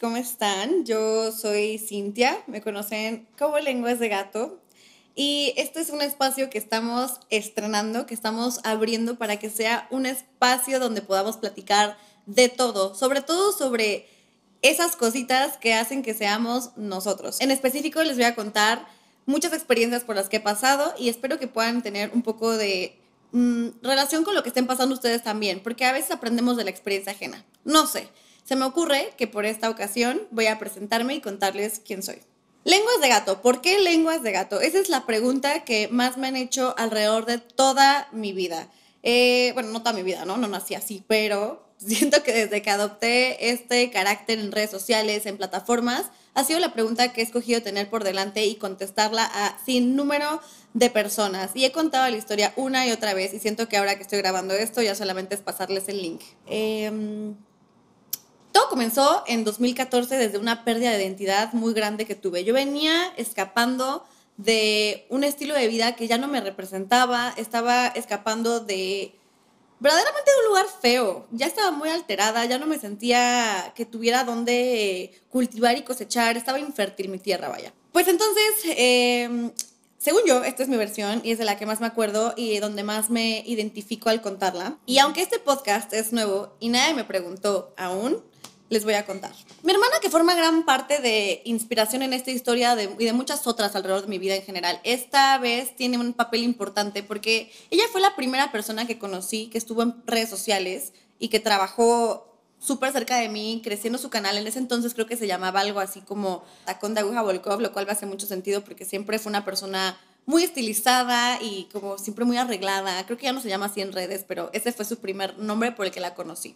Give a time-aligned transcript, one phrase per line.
[0.00, 0.84] ¿cómo están?
[0.84, 4.60] Yo soy Cintia, me conocen como Lenguas de Gato.
[5.14, 10.06] Y este es un espacio que estamos estrenando, que estamos abriendo para que sea un
[10.06, 11.96] espacio donde podamos platicar
[12.26, 14.08] de todo, sobre todo sobre
[14.60, 17.40] esas cositas que hacen que seamos nosotros.
[17.40, 18.88] En específico les voy a contar
[19.24, 22.98] muchas experiencias por las que he pasado y espero que puedan tener un poco de
[23.30, 26.70] mm, relación con lo que estén pasando ustedes también, porque a veces aprendemos de la
[26.70, 27.44] experiencia ajena.
[27.64, 28.08] No sé,
[28.44, 32.20] se me ocurre que por esta ocasión voy a presentarme y contarles quién soy.
[32.64, 33.40] Lenguas de gato.
[33.40, 34.60] ¿Por qué lenguas de gato?
[34.60, 38.68] Esa es la pregunta que más me han hecho alrededor de toda mi vida.
[39.02, 40.36] Eh, bueno, no toda mi vida, ¿no?
[40.36, 45.38] No nací así, pero siento que desde que adopté este carácter en redes sociales, en
[45.38, 49.96] plataformas, ha sido la pregunta que he escogido tener por delante y contestarla a sin
[49.96, 50.42] número
[50.74, 51.52] de personas.
[51.54, 54.18] Y he contado la historia una y otra vez y siento que ahora que estoy
[54.18, 56.20] grabando esto ya solamente es pasarles el link.
[56.46, 57.32] Eh,
[58.70, 62.44] comenzó en 2014 desde una pérdida de identidad muy grande que tuve.
[62.44, 64.06] Yo venía escapando
[64.38, 69.14] de un estilo de vida que ya no me representaba, estaba escapando de
[69.80, 71.26] verdaderamente de un lugar feo.
[71.32, 76.58] Ya estaba muy alterada, ya no me sentía que tuviera donde cultivar y cosechar, estaba
[76.58, 77.74] infértil mi tierra, vaya.
[77.92, 78.44] Pues entonces,
[78.76, 79.50] em,
[79.98, 82.58] según yo, esta es mi versión y es de la que más me acuerdo y
[82.60, 84.78] donde más me identifico al contarla.
[84.86, 88.22] Y aunque este podcast es nuevo y nadie me preguntó aún,
[88.70, 89.32] les voy a contar.
[89.62, 93.74] Mi hermana, que forma gran parte de inspiración en esta historia y de muchas otras
[93.76, 98.00] alrededor de mi vida en general, esta vez tiene un papel importante porque ella fue
[98.00, 103.16] la primera persona que conocí que estuvo en redes sociales y que trabajó súper cerca
[103.16, 104.38] de mí, creciendo su canal.
[104.38, 107.72] En ese entonces creo que se llamaba algo así como Tacón de Aguja Volkov, lo
[107.72, 112.24] cual me hace mucho sentido porque siempre fue una persona muy estilizada y como siempre
[112.24, 113.04] muy arreglada.
[113.06, 115.72] Creo que ya no se llama así en redes, pero ese fue su primer nombre
[115.72, 116.54] por el que la conocí.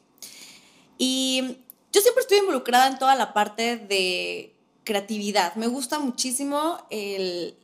[0.96, 1.58] Y
[1.94, 5.54] yo siempre estoy involucrada en toda la parte de creatividad.
[5.54, 6.78] Me gusta muchísimo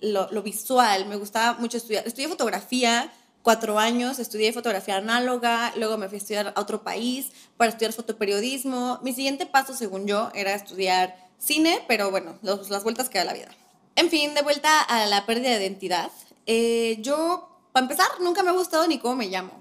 [0.01, 2.07] lo, visual, me gusta mucho estudiar.
[2.07, 3.13] Estudié fotografía
[3.43, 7.93] cuatro años, estudié fotografía análoga, luego me fui a estudiar a otro país para estudiar
[7.93, 9.01] fotoperiodismo.
[9.03, 13.33] Mi siguiente paso, según yo, era estudiar cine, pero bueno, las vueltas que da la
[13.33, 13.49] vida.
[13.97, 16.13] En fin, de vuelta a la pérdida de identidad.
[16.47, 19.60] Eh, yo, para empezar, nunca me ha gustado ni cómo me llamo.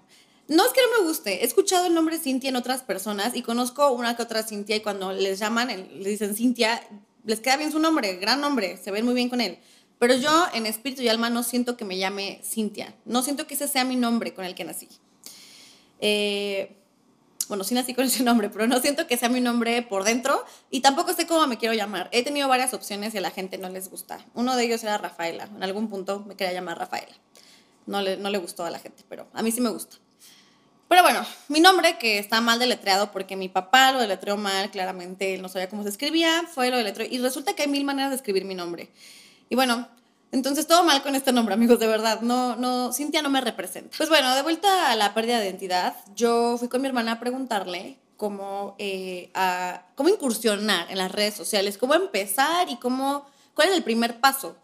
[0.50, 3.44] No es que no me guste, he escuchado el nombre Cintia en otras personas y
[3.44, 6.82] conozco una que otra Cintia y cuando les llaman, les dicen Cintia,
[7.24, 9.60] les queda bien su nombre, gran nombre, se ven muy bien con él.
[10.00, 13.54] Pero yo en espíritu y alma no siento que me llame Cintia, no siento que
[13.54, 14.88] ese sea mi nombre con el que nací.
[16.00, 16.76] Eh,
[17.48, 20.44] bueno, sí nací con ese nombre, pero no siento que sea mi nombre por dentro
[20.72, 22.10] y tampoco sé cómo me quiero llamar.
[22.12, 24.26] He tenido varias opciones y a la gente no les gusta.
[24.34, 27.14] Uno de ellos era Rafaela, en algún punto me quería llamar Rafaela.
[27.86, 29.98] No le, no le gustó a la gente, pero a mí sí me gusta.
[30.90, 35.36] Pero bueno, mi nombre, que está mal deletreado porque mi papá lo deletreó mal, claramente
[35.36, 37.08] él no sabía cómo se escribía, fue lo deletreó.
[37.10, 38.90] Y resulta que hay mil maneras de escribir mi nombre.
[39.50, 39.88] Y bueno,
[40.32, 42.22] entonces todo mal con este nombre, amigos, de verdad.
[42.22, 43.96] No, no, Cintia no me representa.
[43.96, 47.20] Pues bueno, de vuelta a la pérdida de identidad, yo fui con mi hermana a
[47.20, 53.70] preguntarle cómo, eh, a, cómo incursionar en las redes sociales, cómo empezar y cómo, cuál
[53.70, 54.56] es el primer paso.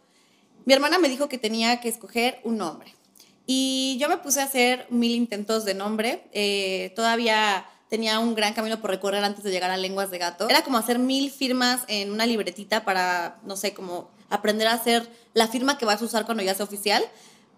[0.65, 2.95] Mi hermana me dijo que tenía que escoger un nombre.
[3.45, 6.23] Y yo me puse a hacer mil intentos de nombre.
[6.31, 10.49] Eh, todavía tenía un gran camino por recorrer antes de llegar a Lenguas de Gato.
[10.49, 15.07] Era como hacer mil firmas en una libretita para, no sé, como aprender a hacer
[15.33, 17.03] la firma que vas a usar cuando ya sea oficial.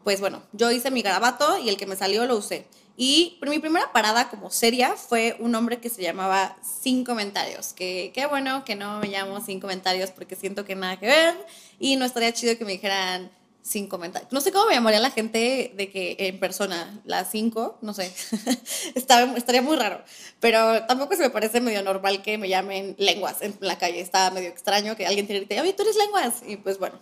[0.03, 2.67] Pues bueno, yo hice mi garabato y el que me salió lo usé.
[2.99, 7.73] Y mi primera parada como seria fue un nombre que se llamaba Sin Comentarios.
[7.73, 11.35] Que qué bueno que no me llamo Sin Comentarios porque siento que nada que ver.
[11.79, 13.29] Y no estaría chido que me dijeran
[13.67, 14.31] sin comentarios.
[14.31, 18.13] No sé cómo me llamaría la gente de que en persona, las cinco, no sé,
[18.95, 20.01] estaría muy raro.
[20.39, 23.99] Pero tampoco se me parece medio normal que me llamen lenguas en la calle.
[23.99, 26.35] Está medio extraño que alguien te diga, oye, tú eres lenguas.
[26.47, 26.97] Y pues bueno,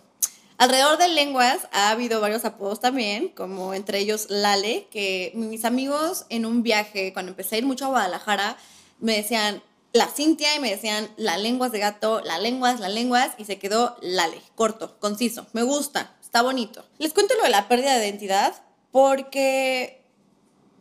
[0.58, 6.26] alrededor de lenguas ha habido varios apodos también, como entre ellos Lale, que mis amigos
[6.30, 8.56] en un viaje, cuando empecé a ir mucho a Guadalajara,
[8.98, 9.62] me decían,
[9.92, 13.58] la Cintia y me decían la lenguas de gato, la lenguas, la lenguas y se
[13.58, 16.84] quedó Lale, corto, conciso, me gusta, está bonito.
[16.98, 18.52] Les cuento lo de la pérdida de identidad
[18.92, 20.02] porque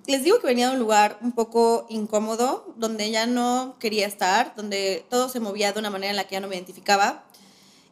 [0.06, 4.54] les digo que venía de un lugar un poco incómodo, donde ya no quería estar,
[4.58, 7.24] donde todo se movía de una manera en la que ya no me identificaba.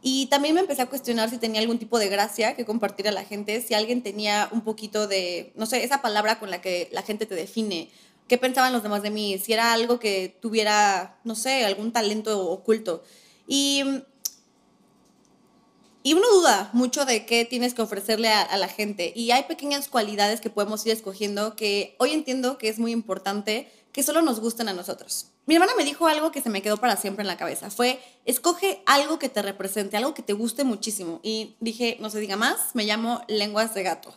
[0.02, 3.14] Y también me empecé a cuestionar si tenía algún tipo de gracia que compartir a
[3.14, 6.90] la gente, si alguien tenía un poquito de, no sé, esa palabra con la que
[6.92, 7.90] la gente te define,
[8.28, 12.46] qué pensaban los demás de mí, si era algo que tuviera, no sé, algún talento
[12.50, 13.06] oculto.
[13.48, 14.04] Y
[16.04, 19.14] y uno duda mucho de qué tienes que ofrecerle a, la gente.
[19.16, 23.72] Y hay pequeñas cualidades que podemos ir escogiendo que hoy entiendo que es muy importante
[23.94, 25.28] que solo nos gusten a nosotros.
[25.46, 27.70] Mi hermana me dijo algo que se me quedó para siempre en la cabeza.
[27.70, 31.22] Fue, escoge algo que te represente, algo que te guste muchísimo.
[31.24, 34.14] Y dije, no se diga más, me llamo lenguas de gato.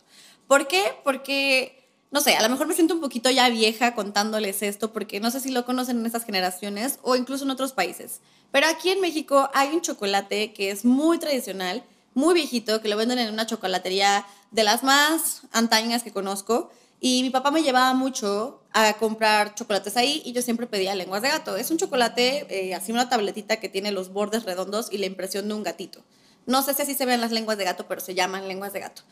[0.48, 0.82] ¿Por qué?
[1.04, 5.20] Porque no sé, a lo mejor me siento un poquito ya vieja contándoles esto porque
[5.20, 8.20] no sé si lo conocen en estas generaciones o incluso en otros países.
[8.52, 12.96] Pero aquí en México hay un chocolate que es muy tradicional, muy viejito, que lo
[12.96, 16.70] venden en una chocolatería de las más antañas que conozco.
[17.00, 21.22] Y mi papá me llevaba mucho a comprar chocolates ahí y yo siempre pedía lenguas
[21.22, 21.56] de gato.
[21.56, 25.48] Es un chocolate, eh, así una tabletita que tiene los bordes redondos y la impresión
[25.48, 26.02] de un gatito.
[26.46, 28.80] No sé si así se ven las lenguas de gato, pero se llaman lenguas de
[28.80, 29.02] gato.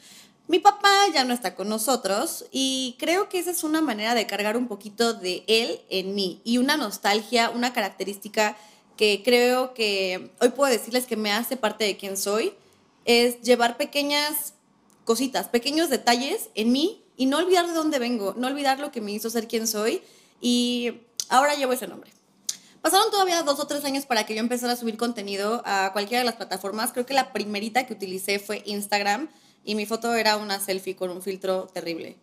[0.46, 4.26] Mi papá ya no está con nosotros y creo que esa es una manera de
[4.26, 8.54] cargar un poquito de él en mí y una nostalgia, una característica
[8.98, 12.52] que creo que hoy puedo decirles que me hace parte de quien soy,
[13.06, 14.52] es llevar pequeñas
[15.04, 19.00] cositas, pequeños detalles en mí y no olvidar de dónde vengo, no olvidar lo que
[19.00, 20.02] me hizo ser quien soy
[20.42, 21.00] y
[21.30, 22.12] ahora llevo ese nombre.
[22.82, 26.18] Pasaron todavía dos o tres años para que yo empezara a subir contenido a cualquiera
[26.18, 26.92] de las plataformas.
[26.92, 29.30] Creo que la primerita que utilicé fue Instagram
[29.64, 32.16] y mi foto era una selfie con un filtro terrible,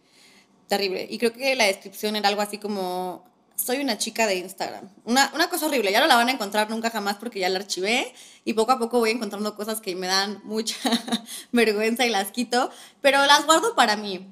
[0.67, 1.07] terrible.
[1.09, 4.89] Y creo que la descripción era algo así como, soy una chica de Instagram.
[5.05, 7.59] Una, una cosa horrible, ya no la van a encontrar nunca jamás porque ya la
[7.59, 8.13] archivé
[8.45, 10.77] y poco a poco voy encontrando cosas que me dan mucha
[11.51, 12.69] vergüenza y las quito,
[13.01, 14.27] pero las guardo para mí.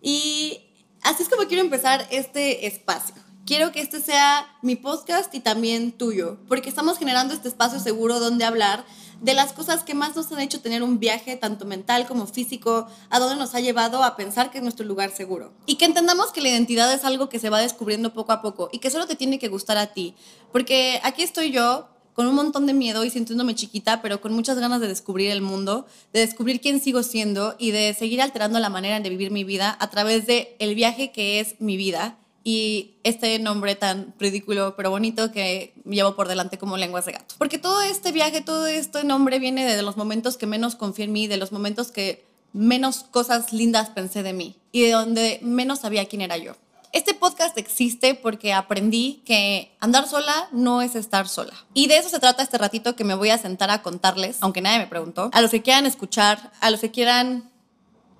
[0.00, 0.60] Y
[1.02, 3.16] así es como quiero empezar este espacio.
[3.44, 8.20] Quiero que este sea mi podcast y también tuyo, porque estamos generando este espacio seguro
[8.20, 8.84] donde hablar
[9.22, 12.88] de las cosas que más nos han hecho tener un viaje, tanto mental como físico,
[13.08, 15.52] a donde nos ha llevado a pensar que es nuestro lugar seguro.
[15.64, 18.68] Y que entendamos que la identidad es algo que se va descubriendo poco a poco
[18.72, 20.14] y que solo te tiene que gustar a ti.
[20.50, 24.58] Porque aquí estoy yo con un montón de miedo y sintiéndome chiquita, pero con muchas
[24.58, 28.68] ganas de descubrir el mundo, de descubrir quién sigo siendo y de seguir alterando la
[28.68, 32.96] manera de vivir mi vida a través de el viaje que es mi vida y
[33.04, 37.34] este nombre tan ridículo pero bonito que llevo por delante como lenguas de gato.
[37.38, 41.12] Porque todo este viaje, todo este nombre viene de los momentos que menos confié en
[41.12, 45.80] mí, de los momentos que menos cosas lindas pensé de mí y de donde menos
[45.80, 46.54] sabía quién era yo.
[46.92, 51.54] Este podcast existe porque aprendí que andar sola no es estar sola.
[51.72, 54.60] Y de eso se trata este ratito que me voy a sentar a contarles, aunque
[54.60, 57.50] nadie me preguntó, a los que quieran escuchar, a los que quieran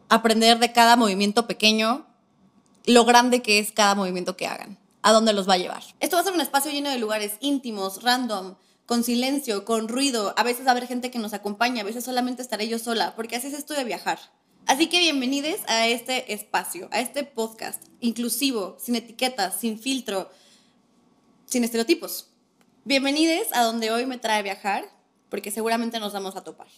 [0.09, 2.07] aprender de cada movimiento pequeño
[2.85, 5.83] lo grande que es cada movimiento que hagan, a dónde los va a llevar.
[6.01, 8.57] Esto va a ser un espacio lleno de lugares íntimos, random,
[8.87, 10.35] con silencio, con ruido.
[10.37, 13.15] A veces va a haber gente que nos acompaña, a veces solamente estaré yo sola,
[13.15, 14.19] porque así es esto de viajar.
[14.67, 20.31] Así que bienvenidos a este espacio, a este podcast inclusivo, sin etiquetas, sin filtro,
[21.47, 22.29] sin estereotipos.
[22.85, 24.85] Bienvenidos a donde hoy me trae viajar,
[25.31, 26.69] porque seguramente nos vamos a topar.